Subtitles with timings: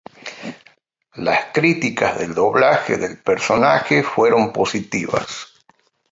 [1.13, 5.53] Las críticas del doblaje del personaje fueron positivas.